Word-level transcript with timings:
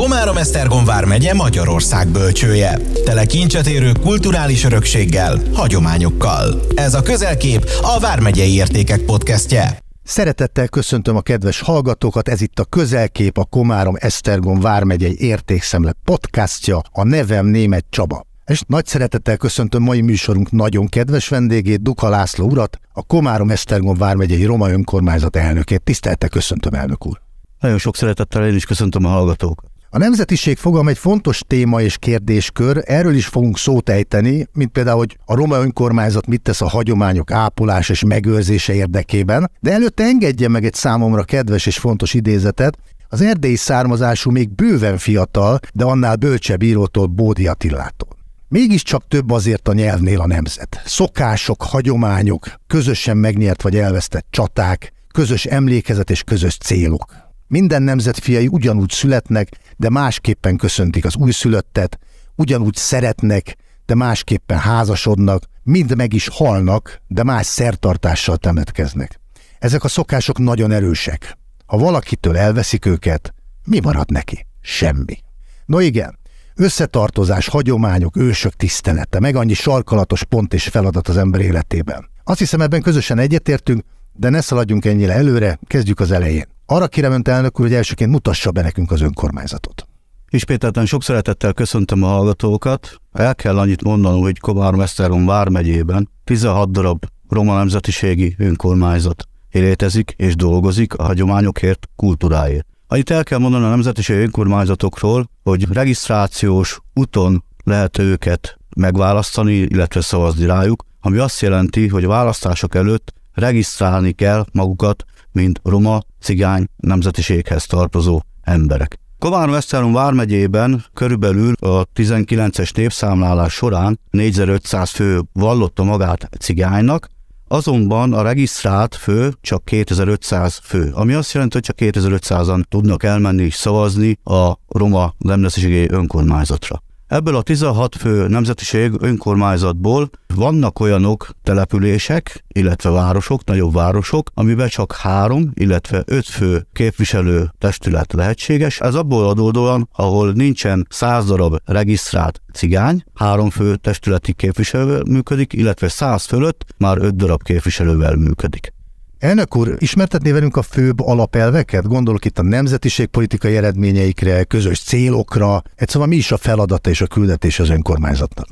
Komárom 0.00 0.36
Esztergom 0.36 0.84
vármegye 0.84 1.34
Magyarország 1.34 2.08
bölcsője. 2.08 2.78
Tele 3.04 3.24
kincset 3.24 3.66
érő 3.66 3.92
kulturális 3.92 4.64
örökséggel, 4.64 5.40
hagyományokkal. 5.54 6.60
Ez 6.74 6.94
a 6.94 7.02
Közelkép 7.02 7.64
a 7.82 8.00
Vármegyei 8.00 8.54
Értékek 8.54 9.00
podcastje. 9.00 9.78
Szeretettel 10.02 10.68
köszöntöm 10.68 11.16
a 11.16 11.20
kedves 11.20 11.60
hallgatókat, 11.60 12.28
ez 12.28 12.40
itt 12.40 12.58
a 12.58 12.64
Közelkép, 12.64 13.38
a 13.38 13.44
Komárom 13.44 13.94
Esztergom 13.98 14.60
vármegyei 14.60 15.16
értékszemle 15.18 15.92
podcastja, 16.04 16.80
a 16.92 17.04
nevem 17.04 17.46
Német 17.46 17.84
Csaba. 17.90 18.26
És 18.46 18.62
nagy 18.66 18.86
szeretettel 18.86 19.36
köszöntöm 19.36 19.82
mai 19.82 20.00
műsorunk 20.00 20.50
nagyon 20.50 20.86
kedves 20.86 21.28
vendégét, 21.28 21.82
Duka 21.82 22.08
László 22.08 22.46
urat, 22.46 22.78
a 22.92 23.02
Komárom 23.02 23.50
Esztergom 23.50 23.96
vármegyei 23.96 24.44
Roma 24.44 24.70
önkormányzat 24.70 25.36
elnökét. 25.36 25.82
Tisztelte 25.82 26.28
köszöntöm, 26.28 26.74
elnök 26.74 27.06
úr! 27.06 27.20
Nagyon 27.60 27.78
sok 27.78 27.96
szeretettel 27.96 28.46
én 28.46 28.54
is 28.54 28.64
köszöntöm 28.64 29.04
a 29.04 29.08
hallgatókat. 29.08 29.69
A 29.92 29.98
nemzetiség 29.98 30.56
fogalma 30.56 30.90
egy 30.90 30.98
fontos 30.98 31.42
téma 31.46 31.80
és 31.80 31.98
kérdéskör, 31.98 32.82
erről 32.86 33.14
is 33.14 33.26
fogunk 33.26 33.58
szót 33.58 33.88
ejteni, 33.88 34.46
mint 34.52 34.70
például, 34.70 34.98
hogy 34.98 35.18
a 35.24 35.34
roma 35.34 35.56
önkormányzat 35.56 36.26
mit 36.26 36.42
tesz 36.42 36.60
a 36.60 36.68
hagyományok 36.68 37.30
ápolás 37.30 37.88
és 37.88 38.04
megőrzése 38.04 38.74
érdekében, 38.74 39.50
de 39.60 39.72
előtte 39.72 40.04
engedje 40.04 40.48
meg 40.48 40.64
egy 40.64 40.74
számomra 40.74 41.22
kedves 41.22 41.66
és 41.66 41.78
fontos 41.78 42.14
idézetet, 42.14 42.78
az 43.08 43.20
erdélyi 43.20 43.56
származású 43.56 44.30
még 44.30 44.54
bőven 44.54 44.98
fiatal, 44.98 45.58
de 45.72 45.84
annál 45.84 46.16
bölcsebb 46.16 46.62
írótól 46.62 47.06
Bódi 47.06 47.46
Attillától. 47.46 48.16
Mégiscsak 48.48 49.08
több 49.08 49.30
azért 49.30 49.68
a 49.68 49.72
nyelvnél 49.72 50.20
a 50.20 50.26
nemzet. 50.26 50.82
Szokások, 50.84 51.62
hagyományok, 51.62 52.46
közösen 52.66 53.16
megnyert 53.16 53.62
vagy 53.62 53.76
elvesztett 53.76 54.26
csaták, 54.30 54.92
közös 55.12 55.44
emlékezet 55.44 56.10
és 56.10 56.22
közös 56.22 56.56
célok. 56.56 57.28
Minden 57.50 57.82
nemzet 57.82 58.18
fiai 58.18 58.46
ugyanúgy 58.46 58.90
születnek, 58.90 59.48
de 59.80 59.88
másképpen 59.90 60.56
köszöntik 60.56 61.04
az 61.04 61.16
újszülöttet, 61.16 61.98
ugyanúgy 62.34 62.74
szeretnek, 62.74 63.56
de 63.86 63.94
másképpen 63.94 64.58
házasodnak, 64.58 65.44
mind 65.62 65.96
meg 65.96 66.12
is 66.12 66.28
halnak, 66.28 67.00
de 67.06 67.22
más 67.22 67.46
szertartással 67.46 68.36
temetkeznek. 68.36 69.20
Ezek 69.58 69.84
a 69.84 69.88
szokások 69.88 70.38
nagyon 70.38 70.70
erősek. 70.70 71.38
Ha 71.66 71.78
valakitől 71.78 72.36
elveszik 72.36 72.86
őket, 72.86 73.34
mi 73.64 73.80
marad 73.80 74.10
neki? 74.10 74.46
Semmi. 74.60 75.18
No 75.66 75.78
igen, 75.78 76.18
összetartozás, 76.54 77.48
hagyományok, 77.48 78.16
ősök 78.16 78.54
tisztelete, 78.54 79.20
meg 79.20 79.36
annyi 79.36 79.54
sarkalatos 79.54 80.24
pont 80.24 80.54
és 80.54 80.68
feladat 80.68 81.08
az 81.08 81.16
ember 81.16 81.40
életében. 81.40 82.10
Azt 82.24 82.38
hiszem 82.38 82.60
ebben 82.60 82.82
közösen 82.82 83.18
egyetértünk, 83.18 83.84
de 84.12 84.28
ne 84.28 84.40
szaladjunk 84.40 84.84
ennyire 84.84 85.12
előre, 85.12 85.58
kezdjük 85.66 86.00
az 86.00 86.10
elején. 86.10 86.46
Arra 86.72 86.88
kérem 86.88 87.12
önt 87.12 87.28
elnök 87.28 87.60
úr, 87.60 87.66
hogy 87.66 87.74
elsőként 87.74 88.10
mutassa 88.10 88.50
be 88.50 88.62
nekünk 88.62 88.90
az 88.90 89.00
önkormányzatot. 89.00 89.86
Ismételten 90.28 90.86
sok 90.86 91.02
szeretettel 91.02 91.52
köszöntöm 91.52 92.02
a 92.02 92.06
hallgatókat. 92.06 92.96
El 93.12 93.34
kell 93.34 93.58
annyit 93.58 93.84
mondanom, 93.84 94.20
hogy 94.20 94.38
Komárom 94.38 94.80
Esztergom 94.80 95.26
vármegyében 95.26 96.10
16 96.24 96.70
darab 96.70 97.04
roma 97.28 97.56
nemzetiségi 97.56 98.34
önkormányzat 98.38 99.28
létezik 99.52 100.14
és 100.16 100.36
dolgozik 100.36 100.94
a 100.94 101.02
hagyományokért, 101.02 101.88
kultúráért. 101.96 102.66
Annyit 102.86 103.10
el 103.10 103.24
kell 103.24 103.38
mondani 103.38 103.64
a 103.64 103.68
nemzetiségi 103.68 104.20
önkormányzatokról, 104.20 105.30
hogy 105.42 105.72
regisztrációs 105.72 106.80
úton 106.94 107.44
lehet 107.64 107.98
őket 107.98 108.58
megválasztani, 108.76 109.54
illetve 109.54 110.00
szavazni 110.00 110.46
rájuk, 110.46 110.84
ami 111.00 111.18
azt 111.18 111.40
jelenti, 111.40 111.88
hogy 111.88 112.04
a 112.04 112.08
választások 112.08 112.74
előtt 112.74 113.12
regisztrálni 113.32 114.12
kell 114.12 114.44
magukat 114.52 115.04
mint 115.32 115.60
roma, 115.64 116.00
cigány 116.20 116.64
nemzetiséghez 116.76 117.66
tartozó 117.66 118.20
emberek. 118.42 118.98
Komárom 119.18 119.54
Eszterom 119.54 119.92
vármegyében 119.92 120.84
körülbelül 120.94 121.52
a 121.60 121.84
19-es 121.94 122.76
népszámlálás 122.76 123.52
során 123.52 124.00
4500 124.10 124.90
fő 124.90 125.20
vallotta 125.32 125.82
magát 125.84 126.28
cigánynak, 126.38 127.08
azonban 127.48 128.12
a 128.12 128.22
regisztrált 128.22 128.94
fő 128.94 129.32
csak 129.40 129.64
2500 129.64 130.60
fő, 130.62 130.90
ami 130.94 131.12
azt 131.12 131.32
jelenti, 131.32 131.54
hogy 131.54 131.64
csak 131.64 131.94
2500-an 131.94 132.62
tudnak 132.68 133.02
elmenni 133.02 133.42
és 133.42 133.54
szavazni 133.54 134.18
a 134.24 134.52
roma 134.68 135.14
nemzetiségi 135.18 135.90
önkormányzatra. 135.90 136.82
Ebből 137.10 137.36
a 137.36 137.42
16 137.42 137.96
fő 137.96 138.28
nemzetiség 138.28 138.92
önkormányzatból 138.98 140.10
vannak 140.34 140.80
olyanok 140.80 141.30
települések, 141.42 142.44
illetve 142.48 142.90
városok, 142.90 143.44
nagyobb 143.44 143.72
városok, 143.72 144.30
amiben 144.34 144.68
csak 144.68 144.92
három, 144.92 145.50
illetve 145.54 146.02
öt 146.06 146.26
fő 146.26 146.66
képviselő 146.72 147.52
testület 147.58 148.12
lehetséges. 148.12 148.80
Ez 148.80 148.94
abból 148.94 149.28
adódóan, 149.28 149.88
ahol 149.92 150.32
nincsen 150.32 150.86
száz 150.90 151.26
darab 151.26 151.56
regisztrált 151.64 152.42
cigány, 152.52 153.04
három 153.14 153.50
fő 153.50 153.76
testületi 153.76 154.32
képviselővel 154.32 155.02
működik, 155.08 155.52
illetve 155.52 155.88
száz 155.88 156.24
fölött 156.24 156.64
már 156.76 156.98
öt 156.98 157.16
darab 157.16 157.42
képviselővel 157.42 158.16
működik. 158.16 158.72
Elnök 159.20 159.56
úr, 159.56 159.76
ismertetné 159.78 160.30
velünk 160.30 160.56
a 160.56 160.62
főbb 160.62 161.00
alapelveket? 161.00 161.88
Gondolok 161.88 162.24
itt 162.24 162.38
a 162.38 162.42
nemzetiségpolitikai 162.42 163.56
eredményeikre, 163.56 164.44
közös 164.44 164.80
célokra. 164.80 165.62
Egyszerűen 165.74 166.08
mi 166.08 166.16
is 166.16 166.32
a 166.32 166.36
feladata 166.36 166.90
és 166.90 167.00
a 167.00 167.06
küldetés 167.06 167.58
az 167.58 167.68
önkormányzatnak? 167.68 168.46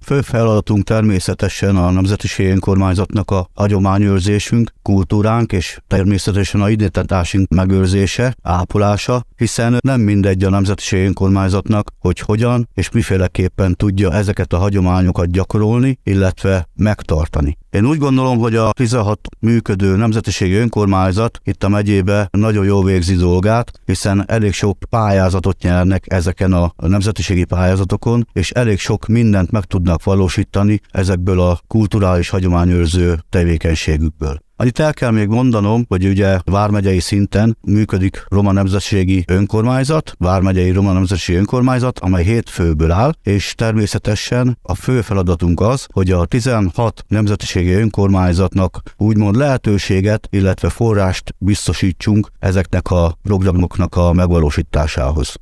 Fő 0.00 0.20
feladatunk 0.20 0.84
természetesen 0.84 1.76
a 1.76 1.90
Nemzetiség 1.90 2.50
Önkormányzatnak 2.50 3.30
a 3.30 3.48
hagyományőrzésünk, 3.54 4.72
kultúránk 4.82 5.52
és 5.52 5.78
természetesen 5.86 6.60
a 6.60 6.70
identitásunk 6.70 7.48
megőrzése, 7.48 8.34
ápolása, 8.42 9.24
hiszen 9.36 9.76
nem 9.80 10.00
mindegy 10.00 10.44
a 10.44 10.50
Nemzetiség 10.50 11.06
Önkormányzatnak, 11.06 11.90
hogy 11.98 12.18
hogyan 12.18 12.68
és 12.74 12.90
miféleképpen 12.90 13.74
tudja 13.74 14.12
ezeket 14.12 14.52
a 14.52 14.58
hagyományokat 14.58 15.30
gyakorolni, 15.30 15.98
illetve 16.02 16.68
megtartani. 16.74 17.58
Én 17.70 17.86
úgy 17.86 17.98
gondolom, 17.98 18.38
hogy 18.38 18.54
a 18.54 18.70
16 18.70 19.20
működő 19.40 19.96
nemzetiségi 19.96 20.54
önkormányzat 20.54 21.40
itt 21.44 21.64
a 21.64 21.68
megyébe 21.68 22.28
nagyon 22.30 22.64
jó 22.64 22.82
végzi 22.82 23.14
dolgát, 23.14 23.72
hiszen 23.84 24.24
elég 24.26 24.52
sok 24.52 24.78
pályázatot 24.90 25.62
nyernek 25.62 26.04
ezeken 26.06 26.52
a 26.52 26.72
nemzetiségi 26.76 27.44
pályázatokon, 27.44 28.28
és 28.32 28.50
elég 28.50 28.78
sok 28.78 29.06
mindent 29.06 29.50
meg 29.50 29.64
tudnak 29.64 30.04
valósítani 30.04 30.80
ezekből 30.90 31.40
a 31.40 31.60
kulturális 31.66 32.28
hagyományőrző 32.28 33.18
tevékenységükből. 33.28 34.46
Annyit 34.60 34.78
el 34.78 34.94
kell 34.94 35.10
még 35.10 35.28
mondanom, 35.28 35.84
hogy 35.88 36.06
ugye 36.06 36.38
vármegyei 36.44 37.00
szinten 37.00 37.56
működik 37.62 38.24
Roma 38.28 38.52
Nemzetségi 38.52 39.24
Önkormányzat, 39.26 40.12
vármegyei 40.18 40.70
Roma 40.70 40.92
Nemzetségi 40.92 41.38
Önkormányzat, 41.38 41.98
amely 41.98 42.24
hét 42.24 42.50
főből 42.50 42.90
áll, 42.90 43.12
és 43.22 43.54
természetesen 43.56 44.58
a 44.62 44.74
fő 44.74 45.00
feladatunk 45.00 45.60
az, 45.60 45.86
hogy 45.92 46.10
a 46.10 46.24
16 46.24 47.04
nemzetiségi 47.08 47.72
önkormányzatnak 47.72 48.82
úgymond 48.96 49.36
lehetőséget, 49.36 50.28
illetve 50.30 50.68
forrást 50.68 51.34
biztosítsunk 51.38 52.28
ezeknek 52.38 52.90
a 52.90 53.18
programoknak 53.22 53.96
a 53.96 54.12
megvalósításához. 54.12 55.36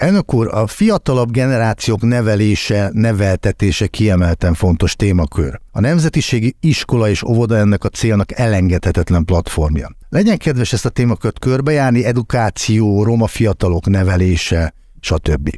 Elnök 0.00 0.34
úr, 0.34 0.48
a 0.54 0.66
fiatalabb 0.66 1.30
generációk 1.30 2.02
nevelése, 2.02 2.90
neveltetése 2.92 3.86
kiemelten 3.86 4.54
fontos 4.54 4.96
témakör. 4.96 5.60
A 5.70 5.80
nemzetiségi 5.80 6.56
iskola 6.60 7.08
és 7.08 7.22
óvoda 7.22 7.56
ennek 7.56 7.84
a 7.84 7.88
célnak 7.88 8.38
elengedhetetlen 8.38 9.24
platformja. 9.24 9.96
Legyen 10.08 10.38
kedves 10.38 10.72
ezt 10.72 10.84
a 10.84 10.88
témakört 10.88 11.38
körbejárni, 11.38 12.04
edukáció, 12.04 13.02
roma 13.02 13.26
fiatalok 13.26 13.86
nevelése, 13.86 14.74
stb. 15.00 15.50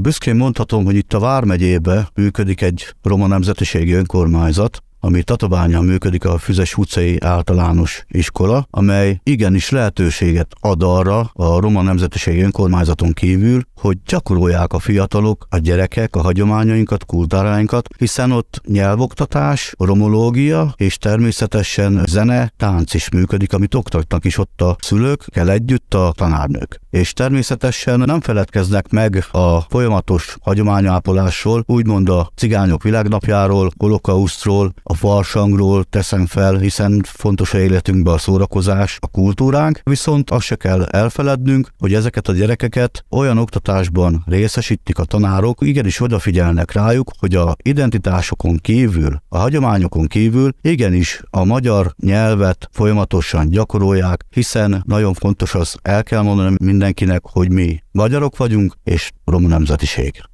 Büszkén 0.00 0.36
mondhatom, 0.36 0.84
hogy 0.84 0.96
itt 0.96 1.12
a 1.12 1.18
Vármegyébe 1.18 2.08
működik 2.14 2.60
egy 2.62 2.94
roma 3.02 3.26
nemzetiségi 3.26 3.92
önkormányzat, 3.92 4.82
ami 5.04 5.22
Tatabányán 5.22 5.84
működik 5.84 6.24
a 6.24 6.38
Füzes 6.38 6.76
utcai 6.76 7.18
általános 7.20 8.04
iskola, 8.08 8.66
amely 8.70 9.20
igenis 9.22 9.70
lehetőséget 9.70 10.52
ad 10.60 10.82
arra 10.82 11.30
a 11.32 11.60
roma 11.60 11.82
nemzetiségi 11.82 12.40
önkormányzaton 12.40 13.12
kívül, 13.12 13.62
hogy 13.76 13.98
gyakorolják 14.06 14.72
a 14.72 14.78
fiatalok, 14.78 15.46
a 15.50 15.58
gyerekek 15.58 16.16
a 16.16 16.22
hagyományainkat, 16.22 17.04
kultúráinkat, 17.04 17.88
hiszen 17.98 18.30
ott 18.32 18.60
nyelvoktatás, 18.66 19.74
romológia 19.78 20.74
és 20.76 20.98
természetesen 20.98 22.02
zene, 22.06 22.52
tánc 22.56 22.94
is 22.94 23.08
működik, 23.10 23.52
amit 23.52 23.74
oktatnak 23.74 24.24
is 24.24 24.38
ott 24.38 24.60
a 24.60 24.76
szülők, 24.80 25.24
kell 25.30 25.48
együtt 25.48 25.94
a 25.94 26.12
tanárnők. 26.16 26.80
És 26.90 27.12
természetesen 27.12 28.00
nem 28.00 28.20
feledkeznek 28.20 28.90
meg 28.90 29.24
a 29.30 29.60
folyamatos 29.60 30.36
hagyományápolásról, 30.40 31.62
úgymond 31.66 32.08
a 32.08 32.30
cigányok 32.34 32.82
világnapjáról, 32.82 33.70
holokausztról, 33.78 34.72
a 34.82 34.93
a 34.94 34.96
farsangról 34.96 35.84
teszem 35.84 36.26
fel, 36.26 36.58
hiszen 36.58 37.02
fontos 37.04 37.54
a 37.54 37.58
életünkben 37.58 38.14
a 38.14 38.18
szórakozás, 38.18 38.98
a 39.00 39.06
kultúránk, 39.06 39.80
viszont 39.84 40.30
azt 40.30 40.44
se 40.44 40.54
kell 40.54 40.82
elfelednünk, 40.82 41.68
hogy 41.78 41.94
ezeket 41.94 42.28
a 42.28 42.32
gyerekeket 42.32 43.04
olyan 43.10 43.38
oktatásban 43.38 44.22
részesítik 44.26 44.98
a 44.98 45.04
tanárok, 45.04 45.58
igenis 45.62 46.00
odafigyelnek 46.00 46.72
rájuk, 46.72 47.10
hogy 47.18 47.34
a 47.34 47.54
identitásokon 47.62 48.56
kívül, 48.56 49.22
a 49.28 49.38
hagyományokon 49.38 50.06
kívül 50.06 50.50
igenis 50.60 51.22
a 51.30 51.44
magyar 51.44 51.94
nyelvet 51.96 52.68
folyamatosan 52.72 53.48
gyakorolják, 53.48 54.24
hiszen 54.30 54.82
nagyon 54.86 55.14
fontos 55.14 55.54
az, 55.54 55.76
el 55.82 56.02
kell 56.02 56.22
mondani 56.22 56.56
mindenkinek, 56.62 57.22
hogy 57.22 57.50
mi 57.50 57.82
magyarok 57.90 58.36
vagyunk, 58.36 58.74
és 58.84 59.10
roma 59.24 59.48
nemzetiség. 59.48 60.33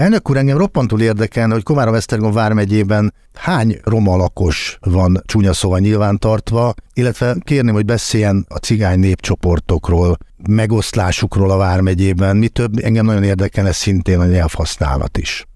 Elnök 0.00 0.30
úr, 0.30 0.36
engem 0.36 0.58
roppantul 0.58 1.00
érdekelne, 1.00 1.54
hogy 1.54 1.62
Komárom-Esztergom 1.62 2.32
vármegyében 2.32 3.14
hány 3.34 3.80
roma 3.84 4.16
lakos 4.16 4.78
van 4.80 5.22
csúnya 5.26 5.52
szóval 5.52 5.78
nyilvántartva, 5.78 6.74
illetve 6.94 7.36
kérném, 7.40 7.74
hogy 7.74 7.84
beszéljen 7.84 8.46
a 8.48 8.56
cigány 8.56 8.98
népcsoportokról, 8.98 10.16
megoszlásukról 10.48 11.50
a 11.50 11.56
vármegyében. 11.56 12.36
Mi 12.36 12.48
több, 12.48 12.78
engem 12.78 13.04
nagyon 13.04 13.22
érdekelne 13.22 13.72
szintén 13.72 14.20
a 14.20 14.24
nyelvhasználat 14.24 15.18
is 15.18 15.46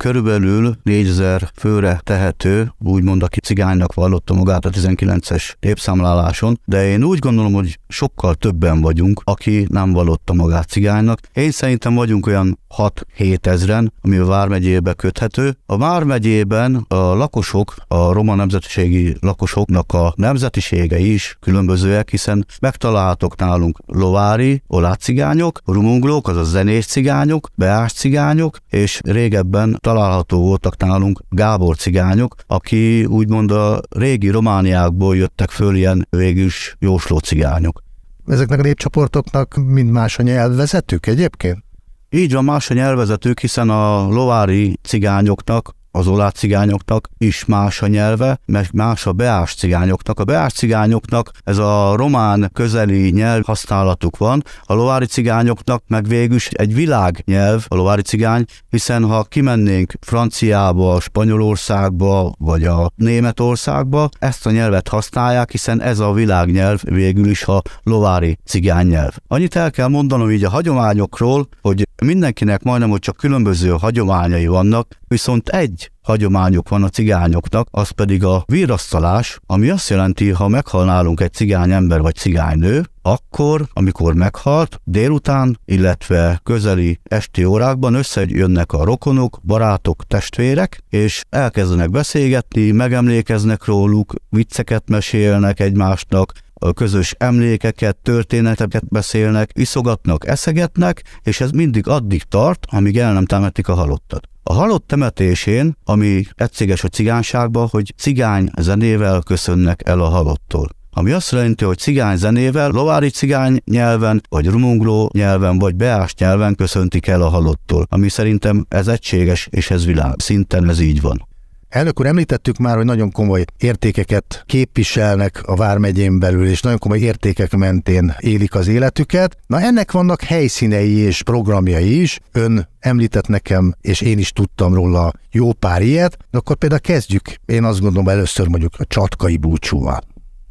körülbelül 0.00 0.76
4000 0.82 1.50
főre 1.54 2.00
tehető, 2.04 2.72
úgymond 2.78 3.22
aki 3.22 3.40
cigánynak 3.40 3.94
vallotta 3.94 4.34
magát 4.34 4.64
a 4.64 4.70
19-es 4.70 5.52
népszámláláson, 5.60 6.60
de 6.64 6.88
én 6.88 7.04
úgy 7.04 7.18
gondolom, 7.18 7.52
hogy 7.52 7.78
sokkal 7.88 8.34
többen 8.34 8.80
vagyunk, 8.80 9.20
aki 9.24 9.66
nem 9.68 9.92
vallotta 9.92 10.32
magát 10.32 10.68
cigánynak. 10.68 11.20
Én 11.32 11.50
szerintem 11.50 11.94
vagyunk 11.94 12.26
olyan 12.26 12.58
6-7 12.76 13.46
ezren, 13.46 13.92
ami 14.00 14.16
a 14.16 14.24
Vármegyébe 14.24 14.92
köthető. 14.92 15.56
A 15.66 15.76
Vármegyében 15.76 16.84
a 16.88 16.94
lakosok, 16.94 17.74
a 17.88 18.12
roma 18.12 18.34
nemzetiségi 18.34 19.16
lakosoknak 19.20 19.92
a 19.92 20.12
nemzetisége 20.16 20.98
is 20.98 21.36
különbözőek, 21.40 22.10
hiszen 22.10 22.46
megtalálhatok 22.60 23.36
nálunk 23.36 23.78
lovári, 23.86 24.62
olácigányok, 24.66 25.60
rumunglók, 25.64 26.28
azaz 26.28 26.50
zenés 26.50 26.86
cigányok, 26.86 27.48
beás 27.54 27.92
cigányok, 27.92 28.58
és 28.68 29.00
régebben 29.04 29.78
található 29.92 30.38
voltak 30.38 30.76
nálunk 30.76 31.20
Gábor 31.28 31.76
cigányok, 31.76 32.34
aki 32.46 33.04
úgymond 33.04 33.50
a 33.50 33.80
régi 33.88 34.28
Romániákból 34.28 35.16
jöttek 35.16 35.50
föl 35.50 35.74
ilyen 35.74 36.06
végülis 36.10 36.76
jósló 36.78 37.18
cigányok. 37.18 37.82
Ezeknek 38.26 38.58
a 38.58 38.62
népcsoportoknak 38.62 39.54
mind 39.54 39.90
más 39.90 40.18
a 40.18 40.22
nyelvvezetők 40.22 41.06
egyébként? 41.06 41.64
Így 42.10 42.32
van, 42.32 42.44
más 42.44 42.70
a 42.70 42.74
nyelvezetők, 42.74 43.40
hiszen 43.40 43.70
a 43.70 44.08
lovári 44.08 44.78
cigányoknak 44.82 45.74
az 45.90 46.06
olát 46.06 46.36
cigányoknak 46.36 47.08
is 47.18 47.44
más 47.44 47.82
a 47.82 47.86
nyelve, 47.86 48.38
mert 48.46 48.72
más 48.72 49.06
a 49.06 49.12
beás 49.12 49.54
cigányoknak. 49.54 50.20
A 50.20 50.24
beás 50.24 50.52
cigányoknak 50.52 51.30
ez 51.44 51.58
a 51.58 51.96
román 51.96 52.50
közeli 52.52 53.10
nyelv 53.10 53.44
használatuk 53.44 54.16
van, 54.16 54.42
a 54.62 54.74
lovári 54.74 55.06
cigányoknak 55.06 55.82
meg 55.86 56.06
végül 56.06 56.38
egy 56.50 56.74
világnyelv 56.74 57.64
a 57.68 57.74
lovári 57.74 58.02
cigány, 58.02 58.44
hiszen 58.68 59.04
ha 59.04 59.22
kimennénk 59.22 59.92
Franciába, 60.00 61.00
Spanyolországba 61.00 62.34
vagy 62.38 62.64
a 62.64 62.90
Németországba, 62.94 64.08
ezt 64.18 64.46
a 64.46 64.50
nyelvet 64.50 64.88
használják, 64.88 65.50
hiszen 65.50 65.80
ez 65.80 65.98
a 65.98 66.12
világnyelv 66.12 66.80
végül 66.82 67.28
is 67.28 67.44
a 67.44 67.62
lovári 67.82 68.38
cigánynyelv. 68.44 69.16
Annyit 69.28 69.56
el 69.56 69.70
kell 69.70 69.88
mondanom 69.88 70.30
így 70.30 70.44
a 70.44 70.50
hagyományokról, 70.50 71.48
hogy 71.62 71.88
mindenkinek 72.04 72.62
majdnem, 72.62 72.90
hogy 72.90 72.98
csak 72.98 73.16
különböző 73.16 73.68
hagyományai 73.70 74.46
vannak, 74.46 74.98
viszont 75.08 75.48
egy 75.48 75.90
hagyományuk 76.02 76.68
van 76.68 76.82
a 76.82 76.88
cigányoknak, 76.88 77.68
az 77.70 77.90
pedig 77.90 78.24
a 78.24 78.44
virasztalás, 78.46 79.38
ami 79.46 79.68
azt 79.68 79.88
jelenti, 79.88 80.30
ha 80.30 80.48
meghal 80.48 80.84
nálunk 80.84 81.20
egy 81.20 81.32
cigány 81.32 81.70
ember 81.70 82.00
vagy 82.00 82.14
cigánynő, 82.14 82.84
akkor, 83.02 83.66
amikor 83.72 84.14
meghalt, 84.14 84.80
délután, 84.84 85.58
illetve 85.64 86.40
közeli 86.42 87.00
esti 87.02 87.44
órákban 87.44 87.94
összejönnek 87.94 88.72
a 88.72 88.84
rokonok, 88.84 89.40
barátok, 89.42 90.06
testvérek, 90.06 90.82
és 90.88 91.22
elkezdenek 91.28 91.90
beszélgetni, 91.90 92.70
megemlékeznek 92.70 93.64
róluk, 93.64 94.14
vicceket 94.28 94.88
mesélnek 94.88 95.60
egymásnak, 95.60 96.32
közös 96.74 97.14
emlékeket, 97.18 97.96
történeteket 97.96 98.88
beszélnek, 98.88 99.50
iszogatnak, 99.54 100.26
eszegetnek, 100.26 101.02
és 101.22 101.40
ez 101.40 101.50
mindig 101.50 101.88
addig 101.88 102.22
tart, 102.22 102.66
amíg 102.70 102.98
el 102.98 103.12
nem 103.12 103.26
temetik 103.26 103.68
a 103.68 103.74
halottat. 103.74 104.28
A 104.42 104.52
halott 104.52 104.86
temetésén, 104.86 105.76
ami 105.84 106.24
egységes 106.34 106.84
a 106.84 106.88
cigányságban, 106.88 107.68
hogy 107.70 107.94
cigány 107.96 108.50
zenével 108.60 109.20
köszönnek 109.20 109.82
el 109.84 110.00
a 110.00 110.08
halottól 110.08 110.78
ami 110.92 111.10
azt 111.10 111.32
jelenti, 111.32 111.64
hogy 111.64 111.78
cigány 111.78 112.16
zenével, 112.16 112.70
lovári 112.70 113.08
cigány 113.08 113.62
nyelven, 113.64 114.20
vagy 114.28 114.46
rumungló 114.46 115.10
nyelven, 115.12 115.58
vagy 115.58 115.74
beás 115.74 116.14
nyelven 116.14 116.54
köszöntik 116.54 117.06
el 117.06 117.22
a 117.22 117.28
halottól, 117.28 117.86
ami 117.88 118.08
szerintem 118.08 118.66
ez 118.68 118.88
egységes, 118.88 119.48
és 119.50 119.70
ez 119.70 119.84
világ. 119.84 120.14
Szinten 120.16 120.68
ez 120.68 120.80
így 120.80 121.00
van. 121.00 121.28
Elnök 121.70 122.00
úr, 122.00 122.06
említettük 122.06 122.56
már, 122.56 122.76
hogy 122.76 122.84
nagyon 122.84 123.10
komoly 123.10 123.44
értékeket 123.58 124.42
képviselnek 124.46 125.42
a 125.44 125.56
Vármegyén 125.56 126.18
belül, 126.18 126.46
és 126.46 126.60
nagyon 126.60 126.78
komoly 126.78 126.98
értékek 126.98 127.56
mentén 127.56 128.14
élik 128.18 128.54
az 128.54 128.68
életüket. 128.68 129.36
Na 129.46 129.60
ennek 129.60 129.92
vannak 129.92 130.22
helyszínei 130.22 130.96
és 130.96 131.22
programjai 131.22 132.00
is. 132.00 132.18
Ön 132.32 132.68
említett 132.78 133.26
nekem, 133.26 133.74
és 133.80 134.00
én 134.00 134.18
is 134.18 134.32
tudtam 134.32 134.74
róla 134.74 135.12
jó 135.30 135.52
pár 135.52 135.82
ilyet, 135.82 136.16
de 136.30 136.38
akkor 136.38 136.56
például 136.56 136.80
kezdjük, 136.80 137.34
én 137.46 137.64
azt 137.64 137.80
gondolom 137.80 138.08
először 138.08 138.48
mondjuk 138.48 138.72
a 138.78 138.84
csatkai 138.84 139.36
búcsúval. 139.36 140.00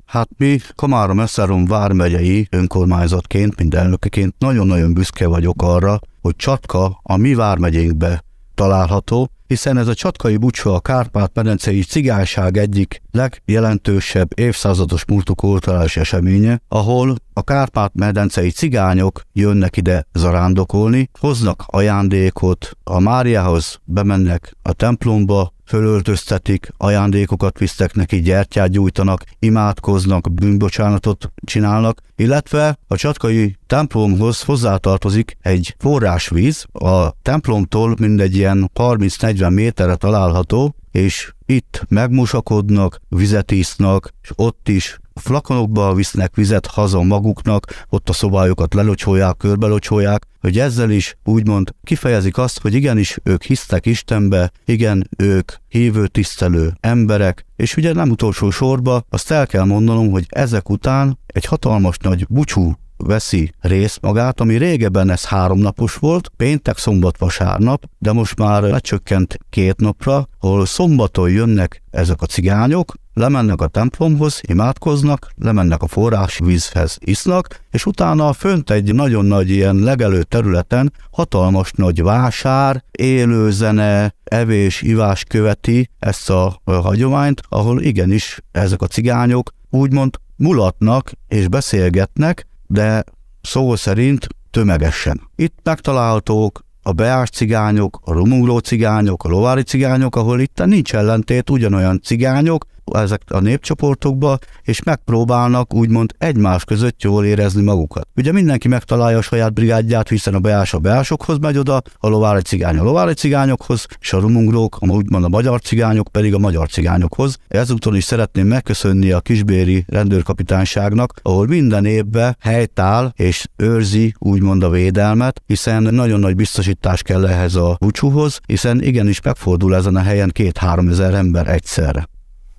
Hát 0.05 0.29
mi 0.37 0.59
Komárom 0.75 1.19
Eszárom 1.19 1.65
vármegyei 1.65 2.47
önkormányzatként, 2.51 3.57
mint 3.57 3.75
elnökeként 3.75 4.35
nagyon-nagyon 4.37 4.93
büszke 4.93 5.27
vagyok 5.27 5.61
arra, 5.61 5.99
hogy 6.21 6.35
Csatka 6.35 6.99
a 7.03 7.17
mi 7.17 7.33
vármegyénkbe 7.33 8.23
található, 8.55 9.29
hiszen 9.49 9.77
ez 9.77 9.87
a 9.87 9.93
csatkai 9.93 10.37
bucsó 10.37 10.73
a 10.73 10.79
Kárpát-medencei 10.79 11.81
cigányság 11.81 12.57
egyik 12.57 13.01
legjelentősebb 13.11 14.39
évszázados 14.39 15.05
múltú 15.05 15.33
kulturális 15.35 15.97
eseménye, 15.97 16.61
ahol 16.67 17.15
a 17.33 17.43
Kárpát-medencei 17.43 18.49
cigányok 18.49 19.21
jönnek 19.33 19.77
ide 19.77 20.07
zarándokolni, 20.13 21.09
hoznak 21.19 21.63
ajándékot, 21.65 22.77
a 22.83 22.99
Máriához 22.99 23.79
bemennek 23.83 24.55
a 24.61 24.73
templomba, 24.73 25.53
fölöltöztetik, 25.69 26.73
ajándékokat 26.77 27.57
visztek 27.57 27.93
neki, 27.93 28.21
gyertyát 28.21 28.69
gyújtanak, 28.69 29.23
imádkoznak, 29.39 30.33
bűnbocsánatot 30.33 31.31
csinálnak, 31.43 32.01
illetve 32.15 32.77
a 32.87 32.95
csatkai 32.95 33.57
templomhoz 33.67 34.41
hozzátartozik 34.41 35.37
egy 35.41 35.75
forrásvíz, 35.77 36.65
a 36.71 37.11
templomtól 37.21 37.95
mindegy 37.99 38.35
ilyen 38.35 38.71
30-40 38.75 39.53
méterre 39.53 39.95
található, 39.95 40.75
és 40.91 41.33
itt 41.45 41.85
megmosakodnak, 41.89 42.99
vizet 43.09 43.51
isznak, 43.51 44.13
és 44.21 44.31
ott 44.35 44.69
is 44.69 44.99
flakonokba 45.19 45.93
visznek 45.93 46.35
vizet 46.35 46.65
haza 46.65 47.01
maguknak, 47.01 47.85
ott 47.89 48.09
a 48.09 48.13
szobájukat 48.13 48.73
lelocsolják, 48.73 49.37
körbelocsolják, 49.37 50.25
hogy 50.39 50.59
ezzel 50.59 50.89
is 50.89 51.15
úgymond 51.23 51.73
kifejezik 51.83 52.37
azt, 52.37 52.59
hogy 52.61 52.73
igenis 52.73 53.19
ők 53.23 53.43
hisztek 53.43 53.85
Istenbe, 53.85 54.51
igen, 54.65 55.09
ők 55.17 55.51
hívő 55.67 56.07
tisztelő 56.07 56.73
emberek, 56.79 57.45
és 57.55 57.77
ugye 57.77 57.93
nem 57.93 58.09
utolsó 58.09 58.49
sorba 58.49 59.05
azt 59.09 59.31
el 59.31 59.47
kell 59.47 59.65
mondanom, 59.65 60.11
hogy 60.11 60.25
ezek 60.29 60.69
után 60.69 61.19
egy 61.27 61.45
hatalmas 61.45 61.97
nagy 61.97 62.25
bucsú 62.27 62.77
veszi 63.03 63.53
részt 63.59 64.01
magát, 64.01 64.39
ami 64.39 64.55
régebben 64.57 65.09
ez 65.09 65.25
háromnapos 65.25 65.95
volt, 65.95 66.31
péntek, 66.37 66.77
szombat, 66.77 67.17
vasárnap, 67.17 67.83
de 67.97 68.11
most 68.11 68.37
már 68.37 68.61
lecsökkent 68.61 69.37
két 69.49 69.79
napra, 69.79 70.27
ahol 70.39 70.65
szombaton 70.65 71.29
jönnek 71.29 71.83
ezek 71.91 72.21
a 72.21 72.25
cigányok, 72.25 72.93
lemennek 73.13 73.61
a 73.61 73.67
templomhoz, 73.67 74.41
imádkoznak, 74.47 75.31
lemennek 75.35 75.81
a 75.81 75.87
forrás 75.87 76.39
vízhez, 76.43 76.97
isznak, 76.99 77.61
és 77.71 77.85
utána 77.85 78.33
fönt 78.33 78.69
egy 78.69 78.93
nagyon 78.93 79.25
nagy 79.25 79.49
ilyen 79.49 79.75
legelő 79.75 80.23
területen 80.23 80.93
hatalmas 81.11 81.71
nagy 81.71 82.03
vásár, 82.03 82.83
élőzene, 82.91 84.13
evés, 84.23 84.81
ivás 84.81 85.23
követi 85.23 85.89
ezt 85.99 86.29
a 86.29 86.61
hagyományt, 86.65 87.41
ahol 87.49 87.81
igenis 87.81 88.39
ezek 88.51 88.81
a 88.81 88.87
cigányok 88.87 89.53
úgymond 89.69 90.15
mulatnak 90.35 91.11
és 91.27 91.47
beszélgetnek, 91.47 92.47
de 92.71 93.03
szó 93.41 93.75
szerint 93.75 94.27
tömegesen. 94.51 95.21
Itt 95.35 95.57
megtalálhatók 95.63 96.65
a 96.81 96.91
beás 96.91 97.29
cigányok, 97.29 97.99
a 98.03 98.13
rumungló 98.13 98.57
cigányok, 98.57 99.23
a 99.23 99.29
lovári 99.29 99.61
cigányok, 99.61 100.15
ahol 100.15 100.39
itt 100.39 100.65
nincs 100.65 100.93
ellentét, 100.95 101.49
ugyanolyan 101.49 102.01
cigányok, 102.03 102.65
ezek 102.97 103.21
a 103.27 103.39
népcsoportokba, 103.39 104.37
és 104.63 104.83
megpróbálnak 104.83 105.73
úgymond 105.73 106.13
egymás 106.17 106.65
között 106.65 107.01
jól 107.01 107.25
érezni 107.25 107.61
magukat. 107.61 108.07
Ugye 108.15 108.31
mindenki 108.31 108.67
megtalálja 108.67 109.17
a 109.17 109.21
saját 109.21 109.53
brigádját, 109.53 110.09
hiszen 110.09 110.33
a 110.33 110.39
beás 110.39 110.73
a 110.73 110.79
beásokhoz 110.79 111.37
megy 111.37 111.57
oda, 111.57 111.81
a 111.97 112.07
lovári 112.07 112.41
cigány 112.41 112.77
a 112.77 112.83
lovári 112.83 113.13
cigányokhoz, 113.13 113.85
és 113.99 114.13
a 114.13 114.19
rumungrók, 114.19 114.77
úgymond 114.81 115.23
a 115.23 115.29
magyar 115.29 115.61
cigányok 115.61 116.07
pedig 116.07 116.33
a 116.33 116.39
magyar 116.39 116.69
cigányokhoz. 116.69 117.37
Ezúton 117.47 117.95
is 117.95 118.03
szeretném 118.03 118.47
megköszönni 118.47 119.11
a 119.11 119.19
kisbéri 119.19 119.85
rendőrkapitányságnak, 119.87 121.13
ahol 121.21 121.47
minden 121.47 121.85
évben 121.85 122.37
helytáll 122.39 123.13
és 123.15 123.47
őrzi 123.55 124.13
úgymond 124.17 124.63
a 124.63 124.69
védelmet, 124.69 125.41
hiszen 125.45 125.83
nagyon 125.83 126.19
nagy 126.19 126.35
biztosítás 126.35 127.01
kell 127.01 127.27
ehhez 127.27 127.55
a 127.55 127.77
búcsúhoz, 127.79 128.39
hiszen 128.45 128.81
igenis 128.83 129.21
megfordul 129.21 129.75
ezen 129.75 129.95
a 129.95 130.01
helyen 130.01 130.29
két-három 130.33 130.87
ezer 130.87 131.13
ember 131.13 131.47
egyszerre. 131.47 132.07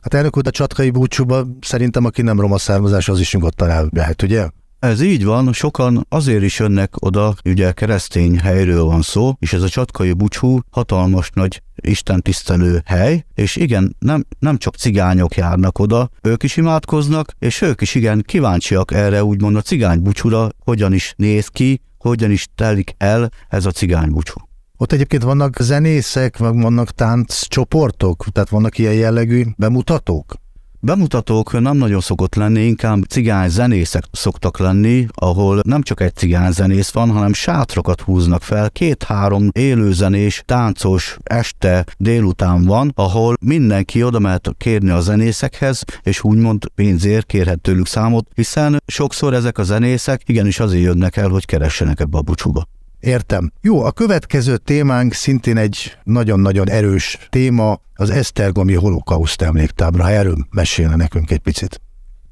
Hát 0.01 0.15
elnök 0.15 0.37
úr, 0.37 0.47
a 0.47 0.51
csatkai 0.51 0.91
búcsúba 0.91 1.47
szerintem, 1.61 2.05
aki 2.05 2.23
nem 2.23 2.41
roma 2.41 2.59
származás, 2.59 3.09
az 3.09 3.21
is 3.21 3.33
nyugodtan 3.33 3.71
el 3.71 3.89
lehet, 3.93 4.23
ugye? 4.23 4.49
Ez 4.79 5.01
így 5.01 5.25
van, 5.25 5.53
sokan 5.53 6.07
azért 6.09 6.43
is 6.43 6.59
jönnek 6.59 6.95
oda, 6.99 7.35
ugye 7.45 7.73
keresztény 7.73 8.39
helyről 8.39 8.85
van 8.85 9.03
szó, 9.03 9.33
és 9.39 9.53
ez 9.53 9.63
a 9.63 9.69
csatkai 9.69 10.13
búcsú 10.13 10.61
hatalmas 10.71 11.31
nagy 11.35 11.63
Isten 11.75 12.23
tisztelő 12.23 12.83
hely, 12.85 13.25
és 13.35 13.57
igen, 13.57 13.97
nem, 13.99 14.25
nem 14.39 14.57
csak 14.57 14.75
cigányok 14.75 15.37
járnak 15.37 15.79
oda, 15.79 16.11
ők 16.23 16.43
is 16.43 16.57
imádkoznak, 16.57 17.33
és 17.39 17.61
ők 17.61 17.81
is 17.81 17.95
igen 17.95 18.23
kíváncsiak 18.27 18.93
erre 18.93 19.25
úgymond 19.25 19.57
a 19.57 19.61
cigány 19.61 20.03
búcsúra, 20.03 20.49
hogyan 20.65 20.93
is 20.93 21.15
néz 21.17 21.47
ki, 21.47 21.81
hogyan 21.99 22.31
is 22.31 22.47
telik 22.55 22.95
el 22.99 23.29
ez 23.49 23.67
a 23.67 23.71
cigány 23.71 24.11
búcsú. 24.11 24.50
Ott 24.83 24.93
egyébként 24.93 25.23
vannak 25.23 25.57
zenészek, 25.61 26.37
vannak 26.39 26.91
tánccsoportok, 26.91 28.25
tehát 28.33 28.49
vannak 28.49 28.79
ilyen 28.79 28.95
jellegű 28.95 29.45
bemutatók? 29.57 30.35
Bemutatók 30.81 31.61
nem 31.61 31.77
nagyon 31.77 32.01
szokott 32.01 32.35
lenni, 32.35 32.61
inkább 32.61 33.03
cigány 33.03 33.49
zenészek 33.49 34.05
szoktak 34.13 34.59
lenni, 34.59 35.07
ahol 35.15 35.61
nem 35.65 35.83
csak 35.83 36.01
egy 36.01 36.15
cigány 36.15 36.53
zenész 36.53 36.91
van, 36.91 37.11
hanem 37.11 37.33
sátrokat 37.33 38.01
húznak 38.01 38.43
fel, 38.43 38.71
két-három 38.71 39.49
élőzenés, 39.53 40.43
táncos 40.47 41.17
este 41.23 41.85
délután 41.97 42.65
van, 42.65 42.93
ahol 42.95 43.37
mindenki 43.41 44.03
oda 44.03 44.19
mehet 44.19 44.51
kérni 44.59 44.91
a 44.91 45.01
zenészekhez, 45.01 45.83
és 46.03 46.25
úgymond 46.25 46.65
pénzért 46.75 47.27
kérhet 47.27 47.61
tőlük 47.61 47.87
számot, 47.87 48.29
hiszen 48.35 48.83
sokszor 48.87 49.35
ezek 49.35 49.59
a 49.59 49.63
zenészek 49.63 50.23
igenis 50.27 50.61
azért 50.61 50.85
jönnek 50.85 51.17
el, 51.17 51.29
hogy 51.29 51.45
keressenek 51.45 52.01
ebbe 52.01 52.19
a 52.19 52.23
bucsúba. 52.23 52.67
Értem. 53.01 53.53
Jó, 53.61 53.83
a 53.83 53.91
következő 53.91 54.57
témánk 54.57 55.13
szintén 55.13 55.57
egy 55.57 55.97
nagyon-nagyon 56.05 56.69
erős 56.69 57.19
téma, 57.31 57.81
az 57.95 58.11
Esztergomi 58.11 58.75
holokauszt 58.75 59.43
emléktábra. 59.43 60.11
Erről 60.11 60.37
mesélne 60.51 60.97
nekünk 60.97 61.31
egy 61.31 61.39
picit. 61.39 61.81